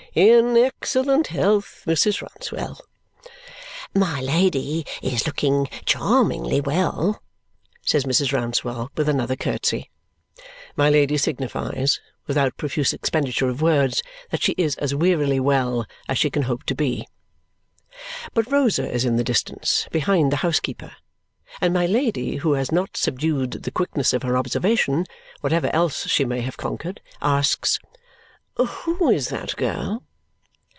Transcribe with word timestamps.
"In 0.13 0.57
excellent 0.57 1.27
health, 1.27 1.83
Mrs. 1.87 2.21
Rouncewell." 2.21 2.81
"My 3.95 4.19
Lady 4.19 4.85
is 5.01 5.25
looking 5.25 5.69
charmingly 5.85 6.59
well," 6.59 7.23
says 7.85 8.03
Mrs. 8.03 8.33
Rouncewell 8.33 8.89
with 8.97 9.07
another 9.07 9.37
curtsy. 9.37 9.89
My 10.75 10.89
Lady 10.89 11.15
signifies, 11.15 12.01
without 12.27 12.57
profuse 12.57 12.91
expenditure 12.91 13.47
of 13.47 13.61
words, 13.61 14.03
that 14.31 14.43
she 14.43 14.53
is 14.57 14.75
as 14.75 14.93
wearily 14.93 15.39
well 15.39 15.85
as 16.09 16.17
she 16.17 16.29
can 16.29 16.41
hope 16.43 16.65
to 16.65 16.75
be. 16.75 17.07
But 18.33 18.51
Rosa 18.51 18.91
is 18.91 19.05
in 19.05 19.15
the 19.15 19.23
distance, 19.23 19.87
behind 19.93 20.29
the 20.29 20.35
housekeeper; 20.43 20.91
and 21.61 21.73
my 21.73 21.85
Lady, 21.85 22.35
who 22.35 22.55
has 22.55 22.69
not 22.69 22.97
subdued 22.97 23.51
the 23.63 23.71
quickness 23.71 24.11
of 24.11 24.23
her 24.23 24.35
observation, 24.35 25.05
whatever 25.39 25.69
else 25.73 26.07
she 26.09 26.25
may 26.25 26.41
have 26.41 26.57
conquered, 26.57 26.99
asks, 27.21 27.79
"Who 28.57 29.09
is 29.09 29.29
that 29.29 29.55
girl?" 29.55 30.03